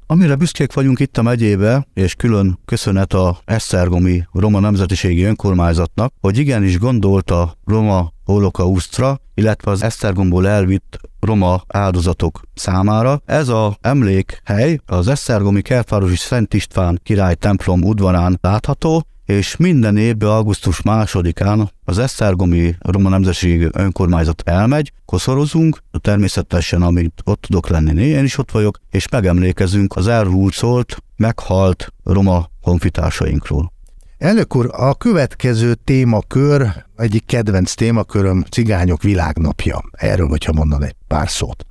Amire 0.05 0.35
büszkék 0.35 0.73
vagyunk 0.73 0.99
itt 0.99 1.17
a 1.17 1.21
megyébe, 1.21 1.87
és 1.93 2.15
külön 2.15 2.59
köszönet 2.65 3.13
a 3.13 3.37
Esztergomi 3.45 4.23
Roma 4.31 4.59
Nemzetiségi 4.59 5.23
Önkormányzatnak, 5.23 6.13
hogy 6.21 6.37
igenis 6.37 6.79
gondolt 6.79 7.31
a 7.31 7.57
roma 7.65 8.13
holokausztra, 8.25 9.19
illetve 9.33 9.71
az 9.71 9.83
Esztergomból 9.83 10.47
elvitt 10.47 10.99
roma 11.19 11.63
áldozatok 11.67 12.41
számára. 12.53 13.21
Ez 13.25 13.47
a 13.47 13.77
emlékhely 13.81 14.79
az 14.85 15.07
Esztergomi 15.07 15.61
Kertvárosi 15.61 16.15
Szent 16.15 16.53
István 16.53 16.99
király 17.03 17.35
templom 17.35 17.83
udvarán 17.83 18.37
látható, 18.41 19.07
és 19.29 19.55
minden 19.55 19.97
évben 19.97 20.29
augusztus 20.29 20.81
másodikán 20.81 21.71
az 21.85 21.97
Esztergomi 21.97 22.75
Roma 22.79 23.09
Nemzetiségi 23.09 23.67
Önkormányzat 23.71 24.41
elmegy, 24.45 24.91
koszorozunk, 25.05 25.83
természetesen, 26.01 26.81
amit 26.81 27.21
ott 27.23 27.41
tudok 27.41 27.67
lenni, 27.67 28.05
én 28.05 28.23
is 28.23 28.37
ott 28.37 28.51
vagyok, 28.51 28.79
és 28.91 29.09
megemlékezünk 29.09 29.95
az 29.95 30.07
elhúzolt, 30.07 30.97
meghalt 31.15 31.93
roma 32.03 32.49
honfitársainkról. 32.61 33.71
Elnök 34.17 34.55
úr, 34.55 34.69
a 34.71 34.95
következő 34.95 35.73
témakör, 35.73 36.85
egyik 36.95 37.25
kedvenc 37.25 37.73
témaköröm, 37.73 38.43
Cigányok 38.51 39.01
világnapja. 39.01 39.81
Erről, 39.91 40.27
hogyha 40.27 40.53
mondan 40.53 40.83
egy 40.83 40.95
pár 41.07 41.29
szót. 41.29 41.65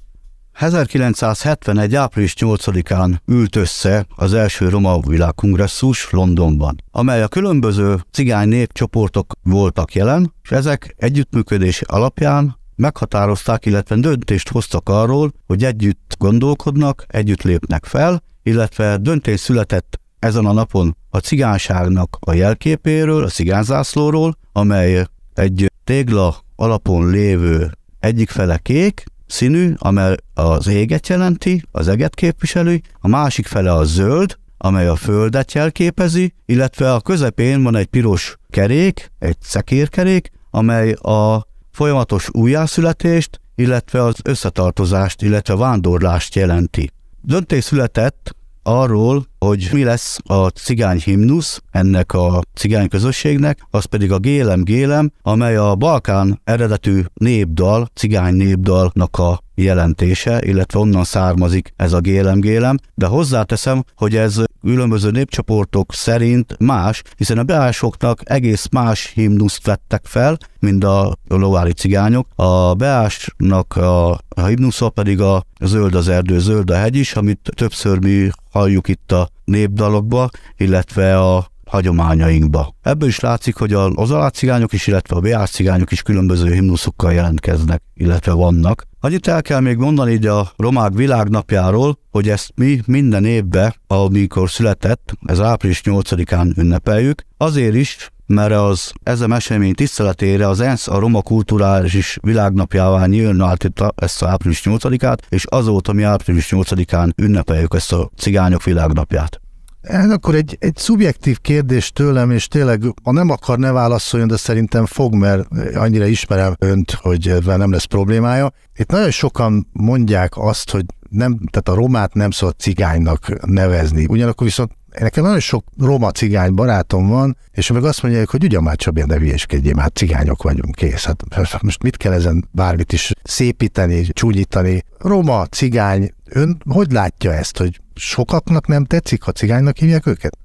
1971. 0.59 1.95
április 1.95 2.35
8-án 2.39 3.17
ült 3.27 3.57
össze 3.57 4.07
az 4.17 4.35
első 4.35 4.69
Roma 4.69 5.01
világkongresszus 5.01 6.11
Londonban, 6.11 6.83
amely 6.91 7.23
a 7.23 7.29
különböző 7.29 8.01
cigány 8.11 8.49
népcsoportok 8.49 9.33
voltak 9.43 9.95
jelen, 9.95 10.35
és 10.43 10.51
ezek 10.51 10.95
együttműködés 10.97 11.83
alapján 11.83 12.59
meghatározták, 12.77 13.67
illetve 13.67 13.97
döntést 13.97 14.49
hoztak 14.49 14.89
arról, 14.89 15.33
hogy 15.47 15.65
együtt 15.65 16.15
gondolkodnak, 16.19 17.05
együtt 17.09 17.43
lépnek 17.43 17.85
fel, 17.85 18.23
illetve 18.43 18.97
döntés 18.97 19.41
született 19.41 20.01
ezen 20.19 20.47
a 20.47 20.53
napon 20.53 20.97
a 21.11 21.19
cigányságnak 21.19 22.17
a 22.21 22.33
jelképéről, 22.33 23.25
a 23.25 23.29
cigányzászlóról, 23.29 24.39
amely 24.53 25.07
egy 25.35 25.73
tégla 25.85 26.37
alapon 26.57 27.11
lévő 27.11 27.71
egyik 28.01 28.31
fele 28.31 28.59
kék, 28.59 29.05
színű, 29.29 29.75
amely 29.79 30.15
az 30.35 30.67
éget 30.67 31.09
jelenti, 31.09 31.63
az 31.71 31.89
eget 31.89 32.15
képviseli, 32.15 32.83
a 33.01 33.09
másik 33.09 33.47
fele 33.47 33.73
a 33.73 33.85
zöld, 33.85 34.39
amely 34.59 34.87
a 34.87 34.97
földet 34.97 35.53
jelképezi, 35.53 36.35
illetve 36.47 36.93
a 36.93 37.01
közepén 37.01 37.63
van 37.63 37.77
egy 37.77 37.87
piros 37.87 38.37
kerék, 38.51 39.13
egy 39.19 39.37
szekérkerék, 39.41 40.31
amely 40.51 40.93
a 40.93 41.47
folyamatos 41.71 42.29
újjászületést, 42.33 43.41
illetve 43.55 44.03
az 44.03 44.17
összetartozást, 44.23 45.23
illetve 45.23 45.57
vándorlást 45.57 46.35
jelenti. 46.35 46.91
Döntés 47.21 47.65
született 47.65 48.37
arról, 48.69 49.27
hogy 49.39 49.69
mi 49.73 49.85
lesz 49.85 50.19
a 50.25 50.47
cigány 50.47 50.99
himnusz 50.99 51.63
ennek 51.71 52.13
a 52.13 52.43
cigány 52.55 52.89
közösségnek, 52.89 53.67
az 53.71 53.85
pedig 53.85 54.13
a 54.13 54.19
Gélem 54.19 54.65
Gélem, 54.65 55.11
amely 55.23 55.57
a 55.57 55.75
Balkán 55.75 56.41
eredetű 56.45 57.03
népdal, 57.15 57.89
cigány 57.95 58.35
népdalnak 58.35 59.19
a 59.19 59.41
jelentése, 59.63 60.41
illetve 60.45 60.79
onnan 60.79 61.05
származik 61.05 61.73
ez 61.77 61.93
a 61.93 62.01
Gélem 62.01 62.41
Gélem, 62.41 62.77
de 62.95 63.07
hozzáteszem, 63.07 63.85
hogy 63.97 64.17
ez 64.17 64.43
különböző 64.63 65.11
népcsoportok 65.11 65.95
szerint 65.95 66.57
más, 66.59 67.03
hiszen 67.17 67.39
a 67.39 67.43
beásoknak 67.43 68.21
egész 68.25 68.69
más 68.71 69.11
himnuszt 69.15 69.67
vettek 69.67 70.05
fel, 70.05 70.39
mint 70.61 70.85
a 70.85 71.17
lovári 71.29 71.73
cigányok. 71.73 72.27
A 72.35 72.75
beásnak 72.75 73.77
a, 73.77 74.11
a 74.29 74.45
himnusza 74.47 74.89
pedig 74.89 75.21
a 75.21 75.45
zöld 75.61 75.95
az 75.95 76.09
erdő, 76.09 76.39
zöld 76.39 76.71
a 76.71 76.77
hegy 76.77 76.97
is, 76.97 77.15
amit 77.15 77.51
többször 77.55 77.99
mi 77.99 78.31
halljuk 78.51 78.89
itt 78.89 79.13
a 79.13 79.29
népdalokba, 79.45 80.29
illetve 80.57 81.19
a 81.19 81.51
hagyományainkba. 81.69 82.75
Ebből 82.83 83.09
is 83.09 83.21
látszik, 83.21 83.57
hogy 83.57 83.73
az 83.73 84.11
alácigányok 84.11 84.73
is, 84.73 84.87
illetve 84.87 85.17
a 85.17 85.21
beás 85.21 85.51
cigányok 85.51 85.93
is 85.93 86.03
különböző 86.03 86.53
himnuszokkal 86.53 87.13
jelentkeznek, 87.13 87.83
illetve 87.95 88.33
vannak. 88.33 88.87
Annyit 89.01 89.29
el 89.29 89.43
kell 89.43 89.61
még 89.61 89.77
mondani 89.77 90.13
így 90.13 90.27
a 90.27 90.53
romák 90.57 90.93
világnapjáról, 90.95 91.99
hogy 92.11 92.29
ezt 92.29 92.53
mi 92.55 92.81
minden 92.87 93.25
évben, 93.25 93.75
amikor 93.87 94.51
született, 94.51 95.13
ez 95.27 95.41
április 95.41 95.81
8-án 95.85 96.57
ünnepeljük, 96.57 97.23
azért 97.37 97.75
is, 97.75 98.11
mert 98.27 98.53
az 98.53 98.93
ezen 99.03 99.33
esemény 99.33 99.75
tiszteletére 99.75 100.49
az 100.49 100.61
ENSZ 100.61 100.89
a 100.89 100.99
roma 100.99 101.23
kulturális 101.23 102.19
világnapjává 102.23 103.07
nyilvánította 103.07 103.93
ezt 103.97 104.23
a 104.23 104.29
április 104.29 104.63
8-át, 104.65 105.23
és 105.29 105.45
azóta 105.45 105.93
mi 105.93 106.03
április 106.03 106.49
8-án 106.51 107.11
ünnepeljük 107.17 107.75
ezt 107.75 107.93
a 107.93 108.11
cigányok 108.17 108.63
világnapját. 108.63 109.41
Ez 109.89 110.11
akkor 110.11 110.35
egy, 110.35 110.57
egy 110.61 110.77
szubjektív 110.77 111.39
kérdés 111.41 111.91
tőlem, 111.93 112.31
és 112.31 112.47
tényleg, 112.47 112.83
ha 113.03 113.13
nem 113.13 113.31
akar, 113.31 113.59
ne 113.59 113.73
válaszoljon, 113.73 114.29
de 114.29 114.37
szerintem 114.37 114.87
fog, 114.87 115.15
mert 115.15 115.47
annyira 115.75 116.07
ismerem 116.07 116.55
önt, 116.59 116.91
hogy 116.91 117.29
ezzel 117.29 117.57
nem 117.57 117.73
lesz 117.73 117.85
problémája. 117.85 118.53
Itt 118.77 118.91
nagyon 118.91 119.11
sokan 119.11 119.67
mondják 119.73 120.37
azt, 120.37 120.71
hogy 120.71 120.85
nem, 121.11 121.39
tehát 121.51 121.69
a 121.69 121.83
romát 121.83 122.15
nem 122.15 122.31
szabad 122.31 122.59
cigánynak 122.59 123.47
nevezni. 123.47 124.07
Ugyanakkor 124.09 124.47
viszont 124.47 124.71
nekem 124.99 125.25
nagyon 125.25 125.41
sok 125.41 125.65
roma 125.79 126.11
cigány 126.11 126.55
barátom 126.55 127.09
van, 127.09 127.37
és 127.53 127.73
meg 127.73 127.85
azt 127.85 128.03
mondják, 128.03 128.29
hogy 128.29 128.45
ugyan 128.45 128.63
már 128.63 128.77
Csabi, 128.77 129.03
ne 129.07 129.17
hülyeskedjél, 129.17 129.75
már 129.75 129.91
cigányok 129.93 130.43
vagyunk, 130.43 130.75
kész. 130.75 131.05
Hát 131.05 131.63
most 131.63 131.83
mit 131.83 131.97
kell 131.97 132.13
ezen 132.13 132.49
bármit 132.51 132.93
is 132.93 133.13
szépíteni, 133.23 134.03
csúnyítani? 134.03 134.85
Roma, 134.99 135.47
cigány, 135.47 136.13
ön 136.25 136.63
hogy 136.69 136.93
látja 136.93 137.33
ezt, 137.33 137.59
hogy 137.59 137.81
sokaknak 137.99 138.67
nem 138.67 138.85
tetszik, 138.85 139.23
ha 139.23 139.33
cigánynak 139.33 139.77
hívják 139.77 140.07
őket? 140.07 140.39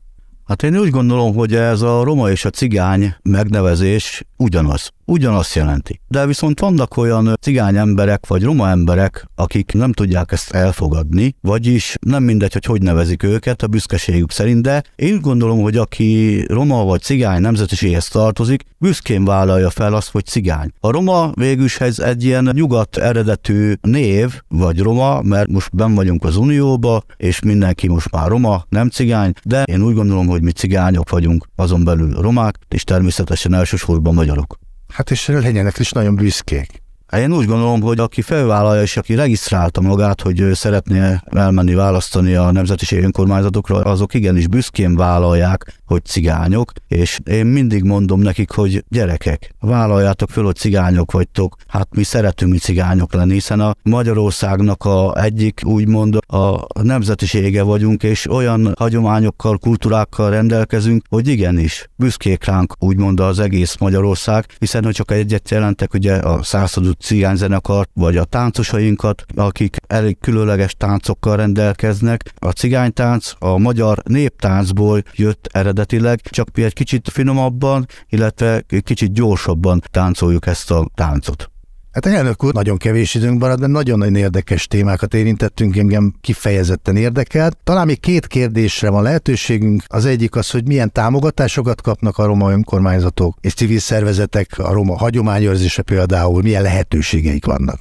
Hát 0.45 0.63
én 0.63 0.77
úgy 0.77 0.89
gondolom, 0.89 1.35
hogy 1.35 1.55
ez 1.55 1.81
a 1.81 2.03
roma 2.03 2.29
és 2.29 2.45
a 2.45 2.49
cigány 2.49 3.15
megnevezés 3.21 4.23
ugyanaz. 4.37 4.91
Ugyanazt 5.05 5.55
jelenti. 5.55 6.01
De 6.07 6.25
viszont 6.25 6.59
vannak 6.59 6.97
olyan 6.97 7.33
cigány 7.41 7.75
emberek, 7.75 8.27
vagy 8.27 8.43
roma 8.43 8.69
emberek, 8.69 9.27
akik 9.35 9.71
nem 9.73 9.91
tudják 9.91 10.31
ezt 10.31 10.51
elfogadni, 10.51 11.35
vagyis 11.41 11.95
nem 12.01 12.23
mindegy, 12.23 12.53
hogy 12.53 12.65
hogy 12.65 12.81
nevezik 12.81 13.23
őket 13.23 13.61
a 13.61 13.67
büszkeségük 13.67 14.31
szerint, 14.31 14.61
de 14.61 14.83
én 14.95 15.21
gondolom, 15.21 15.61
hogy 15.61 15.77
aki 15.77 16.43
roma 16.47 16.83
vagy 16.83 17.01
cigány 17.01 17.41
nemzetiséghez 17.41 18.07
tartozik, 18.07 18.63
büszkén 18.77 19.25
vállalja 19.25 19.69
fel 19.69 19.93
azt, 19.93 20.11
hogy 20.11 20.25
cigány. 20.25 20.71
A 20.79 20.91
roma 20.91 21.31
végülis 21.33 21.79
egy 21.79 22.23
ilyen 22.23 22.49
nyugat 22.53 22.97
eredetű 22.97 23.73
név, 23.81 24.41
vagy 24.47 24.79
roma, 24.79 25.21
mert 25.21 25.47
most 25.47 25.75
ben 25.75 25.95
vagyunk 25.95 26.23
az 26.23 26.35
Unióba, 26.35 27.03
és 27.17 27.39
mindenki 27.39 27.87
most 27.87 28.11
már 28.11 28.27
roma, 28.27 28.65
nem 28.69 28.89
cigány, 28.89 29.33
de 29.43 29.63
én 29.63 29.81
úgy 29.81 29.95
gondolom, 29.95 30.27
hogy 30.27 30.41
mi 30.41 30.51
cigányok 30.51 31.09
vagyunk, 31.09 31.47
azon 31.55 31.83
belül 31.83 32.21
romák, 32.21 32.57
és 32.69 32.83
természetesen 32.83 33.53
elsősorban 33.53 34.13
magyarok. 34.13 34.62
Hát 34.93 35.11
és 35.11 35.27
legyenek 35.27 35.79
is 35.79 35.91
nagyon 35.91 36.15
büszkék. 36.15 36.82
Hát 37.13 37.21
én 37.21 37.33
úgy 37.33 37.45
gondolom, 37.45 37.81
hogy 37.81 37.99
aki 37.99 38.21
felvállalja 38.21 38.81
és 38.81 38.97
aki 38.97 39.15
regisztrálta 39.15 39.81
magát, 39.81 40.21
hogy 40.21 40.49
szeretné 40.53 41.15
elmenni 41.25 41.73
választani 41.73 42.33
a 42.33 42.51
nemzetiség 42.51 43.03
önkormányzatokra, 43.03 43.75
azok 43.75 44.13
igenis 44.13 44.47
büszkén 44.47 44.95
vállalják, 44.95 45.81
hogy 45.85 46.05
cigányok, 46.05 46.71
és 46.87 47.19
én 47.23 47.45
mindig 47.45 47.83
mondom 47.83 48.19
nekik, 48.19 48.51
hogy 48.51 48.83
gyerekek, 48.89 49.55
vállaljátok 49.59 50.29
föl, 50.29 50.43
hogy 50.43 50.55
cigányok 50.55 51.11
vagytok, 51.11 51.55
hát 51.67 51.87
mi 51.95 52.03
szeretünk 52.03 52.51
mi 52.51 52.57
cigányok 52.57 53.13
lenni, 53.13 53.33
hiszen 53.33 53.59
a 53.59 53.75
Magyarországnak 53.83 54.83
a 54.83 55.23
egyik 55.23 55.61
úgymond 55.63 56.17
a 56.27 56.65
nemzetisége 56.81 57.63
vagyunk, 57.63 58.03
és 58.03 58.29
olyan 58.29 58.73
hagyományokkal, 58.77 59.57
kultúrákkal 59.57 60.29
rendelkezünk, 60.29 61.03
hogy 61.09 61.27
igenis, 61.27 61.89
büszkék 61.95 62.43
ránk 62.43 62.75
úgymond 62.79 63.19
az 63.19 63.39
egész 63.39 63.75
Magyarország, 63.79 64.45
hiszen 64.59 64.83
hogy 64.83 64.93
csak 64.93 65.11
egyet 65.11 65.49
jelentek, 65.49 65.93
ugye 65.93 66.13
a 66.15 66.43
századott 66.43 67.01
cigányzenekart, 67.03 67.89
vagy 67.93 68.17
a 68.17 68.23
táncosainkat, 68.23 69.23
akik 69.35 69.77
elég 69.87 70.17
különleges 70.19 70.75
táncokkal 70.77 71.35
rendelkeznek. 71.35 72.33
A 72.35 72.49
cigánytánc 72.49 73.31
a 73.39 73.57
magyar 73.57 74.01
néptáncból 74.03 75.03
jött 75.13 75.49
eredetileg, 75.51 76.21
csak 76.21 76.47
mi 76.53 76.63
egy 76.63 76.73
kicsit 76.73 77.09
finomabban, 77.09 77.85
illetve 78.09 78.63
kicsit 78.83 79.13
gyorsabban 79.13 79.81
táncoljuk 79.91 80.45
ezt 80.45 80.71
a 80.71 80.89
táncot. 80.95 81.52
Hát 81.93 82.05
elnök 82.05 82.43
úr, 82.43 82.53
nagyon 82.53 82.77
kevés 82.77 83.13
időnk 83.13 83.39
maradt, 83.39 83.59
de 83.59 83.67
nagyon-nagyon 83.67 84.15
érdekes 84.15 84.67
témákat 84.67 85.13
érintettünk, 85.13 85.77
engem 85.77 86.13
kifejezetten 86.21 86.95
érdekelt. 86.95 87.57
Talán 87.63 87.85
még 87.85 87.99
két 87.99 88.27
kérdésre 88.27 88.89
van 88.89 89.03
lehetőségünk. 89.03 89.83
Az 89.87 90.05
egyik 90.05 90.35
az, 90.35 90.49
hogy 90.49 90.67
milyen 90.67 90.91
támogatásokat 90.91 91.81
kapnak 91.81 92.17
a 92.17 92.25
roma 92.25 92.51
önkormányzatok 92.51 93.37
és 93.41 93.53
civil 93.53 93.79
szervezetek, 93.79 94.57
a 94.57 94.73
roma 94.73 94.97
hagyományőrzése 94.97 95.81
például, 95.81 96.41
milyen 96.41 96.61
lehetőségeik 96.61 97.45
vannak. 97.45 97.79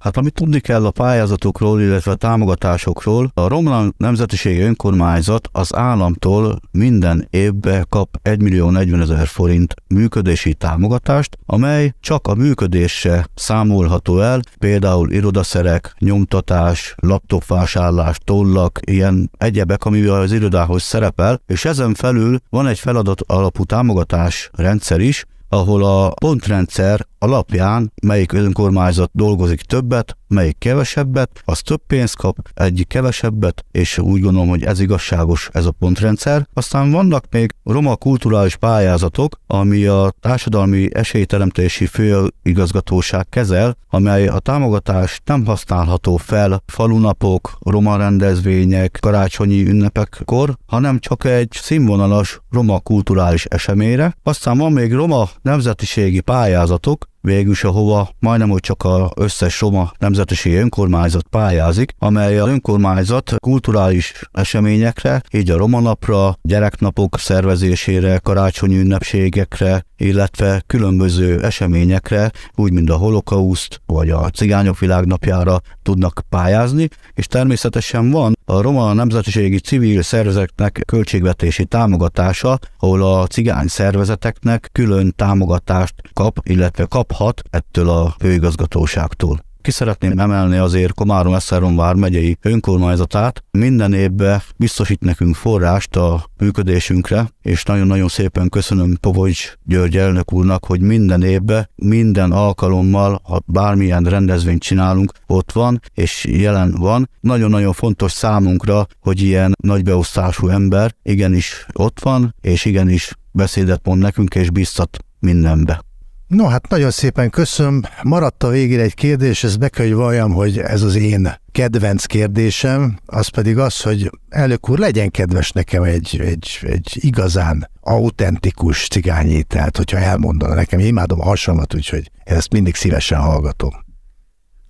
Hát 0.00 0.16
amit 0.16 0.34
tudni 0.34 0.60
kell 0.60 0.86
a 0.86 0.90
pályázatokról, 0.90 1.80
illetve 1.80 2.10
a 2.10 2.14
támogatásokról, 2.14 3.30
a 3.34 3.48
Romlán 3.48 3.94
Nemzetiségi 3.96 4.60
Önkormányzat 4.60 5.48
az 5.52 5.74
államtól 5.74 6.60
minden 6.70 7.26
évben 7.30 7.86
kap 7.88 8.18
1 8.22 8.40
millió 8.42 8.70
40 8.70 9.00
ezer 9.00 9.26
forint 9.26 9.74
működési 9.88 10.54
támogatást, 10.54 11.38
amely 11.46 11.94
csak 12.00 12.26
a 12.26 12.34
működésre 12.34 13.26
számolható 13.34 14.20
el, 14.20 14.40
például 14.58 15.12
irodaszerek, 15.12 15.94
nyomtatás, 15.98 16.94
laptopvásárlás, 16.96 18.18
tollak, 18.24 18.80
ilyen 18.84 19.30
egyebek, 19.38 19.84
ami 19.84 20.02
az 20.02 20.32
irodához 20.32 20.82
szerepel, 20.82 21.40
és 21.46 21.64
ezen 21.64 21.94
felül 21.94 22.38
van 22.50 22.66
egy 22.66 22.78
feladat 22.78 23.20
alapú 23.26 23.64
támogatás 23.64 24.50
rendszer 24.52 25.00
is, 25.00 25.24
ahol 25.52 25.84
a 25.84 26.14
pontrendszer 26.14 27.06
alapján 27.18 27.92
melyik 28.02 28.32
önkormányzat 28.32 29.10
dolgozik 29.12 29.60
többet, 29.60 30.16
melyik 30.30 30.58
kevesebbet, 30.58 31.42
az 31.44 31.60
több 31.60 31.80
pénzt 31.86 32.16
kap, 32.16 32.36
egyik 32.54 32.86
kevesebbet, 32.88 33.64
és 33.70 33.98
úgy 33.98 34.20
gondolom, 34.20 34.48
hogy 34.48 34.64
ez 34.64 34.80
igazságos 34.80 35.48
ez 35.52 35.66
a 35.66 35.70
pontrendszer. 35.70 36.48
Aztán 36.54 36.90
vannak 36.90 37.24
még 37.30 37.54
roma 37.64 37.96
kulturális 37.96 38.56
pályázatok, 38.56 39.40
ami 39.46 39.84
a 39.84 40.12
társadalmi 40.20 40.88
esélyteremtési 40.94 41.86
főigazgatóság 41.86 43.28
kezel, 43.28 43.76
amely 43.88 44.26
a 44.26 44.38
támogatás 44.38 45.20
nem 45.24 45.44
használható 45.44 46.16
fel 46.16 46.62
falunapok, 46.66 47.58
roma 47.60 47.96
rendezvények, 47.96 48.98
karácsonyi 49.00 49.68
ünnepekkor, 49.68 50.56
hanem 50.66 50.98
csak 50.98 51.24
egy 51.24 51.48
színvonalas 51.52 52.40
roma 52.50 52.80
kulturális 52.80 53.44
eseményre. 53.44 54.16
Aztán 54.22 54.58
van 54.58 54.72
még 54.72 54.92
roma 54.92 55.28
nemzetiségi 55.42 56.20
pályázatok, 56.20 57.08
végülis 57.20 57.64
ahova 57.64 58.10
majdnem, 58.18 58.48
hogy 58.48 58.60
csak 58.60 58.82
a 58.82 59.10
összes 59.16 59.60
roma 59.60 59.92
nemzetiségi 59.98 60.56
önkormányzat 60.56 61.26
pályázik, 61.30 61.94
amely 61.98 62.38
az 62.38 62.48
önkormányzat 62.48 63.34
kulturális 63.38 64.28
eseményekre, 64.32 65.22
így 65.32 65.50
a 65.50 65.56
roma 65.56 65.80
napra, 65.80 66.38
gyereknapok 66.42 67.18
szervezésére, 67.18 68.18
karácsonyi 68.18 68.78
ünnepségekre, 68.78 69.84
illetve 69.96 70.62
különböző 70.66 71.44
eseményekre, 71.44 72.30
úgy 72.54 72.72
mint 72.72 72.90
a 72.90 72.96
holokauszt 72.96 73.80
vagy 73.86 74.10
a 74.10 74.30
cigányok 74.30 74.78
világnapjára 74.78 75.60
tudnak 75.82 76.22
pályázni, 76.28 76.88
és 77.14 77.26
természetesen 77.26 78.10
van 78.10 78.38
a 78.50 78.60
roma 78.60 78.92
nemzetiségi 78.92 79.58
civil 79.58 80.02
szervezeteknek 80.02 80.82
költségvetési 80.86 81.64
támogatása, 81.64 82.58
ahol 82.78 83.02
a 83.02 83.26
cigány 83.26 83.66
szervezeteknek 83.66 84.68
külön 84.72 85.12
támogatást 85.16 85.94
kap, 86.12 86.38
illetve 86.42 86.84
kaphat 86.84 87.42
ettől 87.50 87.88
a 87.88 88.14
főigazgatóságtól. 88.18 89.49
Ki 89.62 89.70
szeretném 89.70 90.18
emelni 90.18 90.56
azért 90.56 90.94
Komárom 90.94 91.34
Eszeron 91.34 91.76
vármegyei 91.76 92.36
önkormányzatát. 92.42 93.44
Minden 93.50 93.92
évben 93.92 94.42
biztosít 94.56 95.00
nekünk 95.00 95.34
forrást 95.34 95.96
a 95.96 96.24
működésünkre, 96.38 97.28
és 97.42 97.62
nagyon-nagyon 97.62 98.08
szépen 98.08 98.48
köszönöm 98.48 98.96
Povocs 99.00 99.54
György 99.64 99.96
elnök 99.96 100.32
úrnak, 100.32 100.64
hogy 100.64 100.80
minden 100.80 101.22
évben, 101.22 101.70
minden 101.74 102.32
alkalommal, 102.32 103.20
ha 103.22 103.40
bármilyen 103.46 104.04
rendezvényt 104.04 104.62
csinálunk, 104.62 105.12
ott 105.26 105.52
van, 105.52 105.80
és 105.94 106.24
jelen 106.24 106.74
van. 106.78 107.10
Nagyon-nagyon 107.20 107.72
fontos 107.72 108.12
számunkra, 108.12 108.86
hogy 109.00 109.22
ilyen 109.22 109.52
nagybeosztású 109.62 110.48
ember 110.48 110.94
igenis 111.02 111.66
ott 111.72 112.00
van, 112.00 112.34
és 112.40 112.64
igenis 112.64 113.12
beszédet 113.32 113.86
mond 113.86 114.02
nekünk, 114.02 114.34
és 114.34 114.50
biztat 114.50 114.98
mindenbe. 115.18 115.88
No, 116.30 116.46
hát 116.46 116.68
nagyon 116.68 116.90
szépen 116.90 117.30
köszönöm. 117.30 117.82
Maradt 118.02 118.42
a 118.42 118.48
végére 118.48 118.82
egy 118.82 118.94
kérdés, 118.94 119.44
ez 119.44 119.56
be 119.56 119.68
kell, 119.68 119.86
hogy 119.86 119.94
valljam, 119.94 120.32
hogy 120.32 120.58
ez 120.58 120.82
az 120.82 120.94
én 120.94 121.34
kedvenc 121.52 122.04
kérdésem, 122.04 122.98
az 123.06 123.28
pedig 123.28 123.58
az, 123.58 123.80
hogy 123.80 124.10
elnök 124.28 124.68
úr, 124.68 124.78
legyen 124.78 125.10
kedves 125.10 125.50
nekem 125.50 125.82
egy, 125.82 126.20
egy, 126.20 126.58
egy 126.62 126.90
igazán 126.92 127.70
autentikus 127.80 128.88
cigányételt, 128.88 129.76
hogyha 129.76 129.98
elmondana 129.98 130.54
nekem. 130.54 130.78
Én 130.78 130.86
imádom 130.86 131.20
a 131.20 131.24
hasonlat, 131.24 131.74
úgyhogy 131.74 132.10
ezt 132.24 132.52
mindig 132.52 132.74
szívesen 132.74 133.18
hallgatom. 133.20 133.72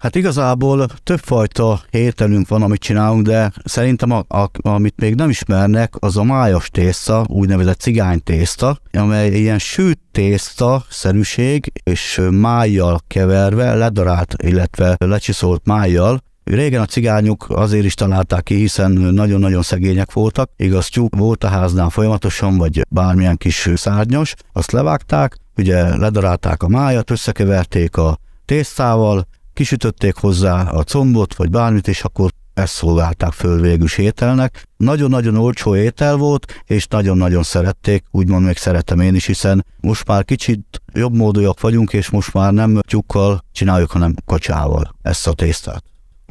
Hát 0.00 0.14
igazából 0.14 0.86
többfajta 1.02 1.80
ételünk 1.90 2.48
van, 2.48 2.62
amit 2.62 2.80
csinálunk, 2.80 3.26
de 3.26 3.52
szerintem 3.64 4.10
a, 4.10 4.24
a, 4.28 4.50
amit 4.62 5.00
még 5.00 5.14
nem 5.14 5.28
ismernek, 5.30 5.94
az 5.98 6.16
a 6.16 6.22
májas 6.22 6.68
tészta, 6.70 7.24
úgynevezett 7.28 7.80
cigány 7.80 8.22
tészta, 8.22 8.78
amely 8.92 9.28
ilyen 9.28 9.58
sűt 9.58 9.98
tészta 10.12 10.84
szerűség, 10.90 11.72
és 11.82 12.20
májjal 12.30 13.00
keverve, 13.06 13.74
ledarált, 13.74 14.34
illetve 14.42 14.96
lecsiszolt 14.98 15.66
májjal, 15.66 16.22
Régen 16.44 16.80
a 16.80 16.86
cigányok 16.86 17.46
azért 17.48 17.84
is 17.84 17.94
találták 17.94 18.42
ki, 18.42 18.54
hiszen 18.54 18.90
nagyon-nagyon 18.90 19.62
szegények 19.62 20.12
voltak, 20.12 20.50
igaz 20.56 20.88
tyúk 20.88 21.16
volt 21.16 21.44
a 21.44 21.48
háznál 21.48 21.90
folyamatosan, 21.90 22.56
vagy 22.56 22.86
bármilyen 22.88 23.36
kis 23.36 23.68
szárnyos, 23.74 24.34
azt 24.52 24.72
levágták, 24.72 25.36
ugye 25.56 25.96
ledarálták 25.96 26.62
a 26.62 26.68
májat, 26.68 27.10
összekeverték 27.10 27.96
a 27.96 28.18
tésztával, 28.44 29.26
kisütötték 29.52 30.14
hozzá 30.14 30.62
a 30.62 30.82
combot, 30.82 31.34
vagy 31.34 31.50
bármit, 31.50 31.88
és 31.88 32.02
akkor 32.02 32.30
ezt 32.54 32.74
szolgálták 32.74 33.32
föl 33.32 33.60
végül 33.60 33.88
ételnek. 33.96 34.68
Nagyon-nagyon 34.76 35.36
olcsó 35.36 35.76
étel 35.76 36.16
volt, 36.16 36.62
és 36.64 36.86
nagyon-nagyon 36.86 37.42
szerették, 37.42 38.04
úgymond 38.10 38.44
még 38.44 38.56
szeretem 38.56 39.00
én 39.00 39.14
is, 39.14 39.26
hiszen 39.26 39.66
most 39.80 40.06
már 40.06 40.24
kicsit 40.24 40.82
jobb 40.92 41.16
módúak 41.16 41.60
vagyunk, 41.60 41.92
és 41.92 42.10
most 42.10 42.32
már 42.32 42.52
nem 42.52 42.80
tyúkkal 42.88 43.44
csináljuk, 43.52 43.90
hanem 43.90 44.14
kacsával 44.26 44.94
ezt 45.02 45.26
a 45.26 45.32
tésztát. 45.32 45.84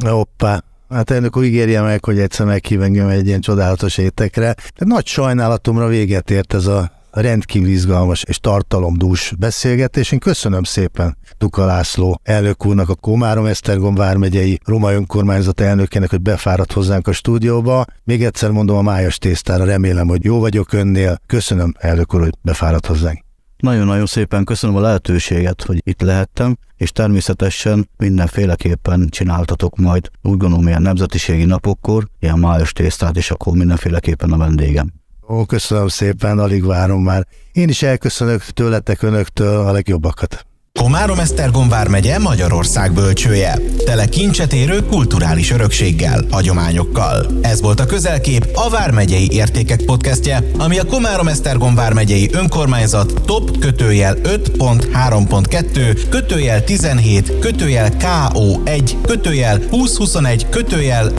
Hoppá, 0.06 0.64
Hát 0.90 1.12
elnök 1.12 1.38
úr 1.38 1.44
ígérje 1.44 1.82
meg, 1.82 2.06
hogy 2.06 2.20
egyszer 2.20 2.46
meghív 2.46 2.82
engem 2.82 3.08
egy 3.08 3.28
ilyen 3.28 3.42
csodálatos 3.42 3.98
étekre. 3.98 4.56
De 4.78 4.86
nagy 4.86 5.06
sajnálatomra 5.06 5.88
véget 5.88 6.32
ért 6.32 6.54
ez 6.54 6.66
a 6.66 6.92
rendkívül 7.12 7.70
izgalmas 7.70 8.24
és 8.24 8.38
tartalomdús 8.38 9.34
beszélgetés. 9.40 10.12
Én 10.12 10.20
köszönöm 10.20 10.64
szépen 10.64 11.18
Duka 11.38 11.66
László 11.66 12.20
elnök 12.24 12.66
úrnak, 12.66 12.90
a 12.90 12.96
Komárom 12.96 13.46
Esztergom 13.46 13.96
vármegyei 13.96 14.60
Roma 14.66 14.94
önkormányzat 14.94 15.62
elnökének, 15.62 16.10
hogy 16.10 16.22
befáradt 16.22 16.72
hozzánk 16.72 17.08
a 17.08 17.12
stúdióba. 17.12 17.86
Még 18.04 18.24
egyszer 18.24 18.52
mondom 18.52 18.78
a 18.78 18.82
májas 18.82 19.18
tésztára, 19.18 19.64
remélem, 19.64 20.08
hogy 20.08 20.24
jó 20.24 20.40
vagyok 20.40 20.74
önnél. 20.74 21.18
Köszönöm 21.26 21.74
elnök 21.78 22.14
úr, 22.14 22.20
hogy 22.20 22.34
befáradt 22.42 22.86
hozzánk. 22.86 23.28
Nagyon-nagyon 23.58 24.06
szépen 24.06 24.44
köszönöm 24.44 24.76
a 24.76 24.80
lehetőséget, 24.80 25.64
hogy 25.64 25.82
itt 25.84 26.02
lehettem, 26.02 26.58
és 26.78 26.92
természetesen 26.92 27.90
mindenféleképpen 27.98 29.08
csináltatok 29.10 29.78
majd, 29.78 30.10
úgy 30.22 30.38
gondolom, 30.38 30.68
ilyen 30.68 30.82
nemzetiségi 30.82 31.46
napokkor, 31.46 32.08
ilyen 32.20 32.40
május 32.40 32.72
tésztát, 32.72 33.18
és 33.18 33.32
akkor 33.32 33.54
mindenféleképpen 33.54 34.32
a 34.32 34.38
vendégem. 34.38 34.94
Ó, 35.32 35.46
köszönöm 35.46 35.88
szépen, 35.88 36.40
alig 36.40 36.66
várom 36.66 37.04
már. 37.04 37.28
Én 37.52 37.70
is 37.70 37.84
elköszönök 37.84 38.42
tőletek, 38.42 39.02
önöktől 39.02 39.68
a 39.68 39.72
legjobbakat. 39.72 40.46
Komárom-Esztergom 40.80 41.70
vármegye 41.70 42.20
Magyarország 42.20 42.94
bölcsője. 42.94 43.62
Tele 43.86 44.06
kincset 44.06 44.54
érő 44.54 44.86
kulturális 44.86 45.52
örökséggel, 45.52 46.26
hagyományokkal. 46.32 47.26
Ez 47.42 47.62
volt 47.62 47.80
a 47.80 47.86
Közelkép, 47.86 48.48
a 48.54 48.70
Vármegyei 48.70 49.28
Értékek 49.32 49.82
podcastje, 49.82 50.44
ami 50.58 50.80
a 50.80 50.86
Komárom-Esztergom 50.86 51.76
vármegyei 51.76 52.30
önkormányzat 52.34 53.22
top 53.26 53.60
kötőjel 53.60 54.16
5.3.2 54.16 56.02
kötőjel 56.10 56.64
17 56.64 57.40
kötőjel 57.40 57.90
KO1 58.00 58.92
kötőjel 59.02 59.60
2021 59.60 60.50
kötőjel 60.50 61.12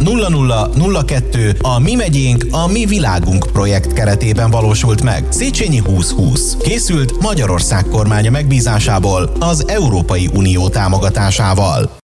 0002 1.05 1.57
a 1.62 1.79
Mi 1.79 1.94
megyénk, 1.94 2.46
a 2.51 2.66
Mi 2.66 2.85
világunk 2.85 3.46
projekt 3.53 3.92
keretében 3.92 4.51
valósult 4.51 5.03
meg. 5.03 5.25
Széchenyi 5.29 5.83
2020. 5.83 6.57
Készült 6.62 7.20
Magyarország 7.20 7.85
kormánya 7.85 8.31
megbízásából 8.31 9.33
az 9.50 9.68
Európai 9.68 10.30
Unió 10.34 10.68
támogatásával. 10.68 11.99